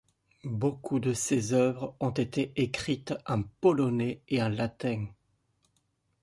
Beaucoup 0.49 0.97
de 0.99 1.13
ses 1.13 1.53
œuvres 1.53 1.95
ont 1.99 2.09
été 2.09 2.53
écrites 2.55 3.13
en 3.27 3.43
polonais 3.43 4.23
et 4.29 4.41
en 4.41 4.49
latin. 4.49 5.05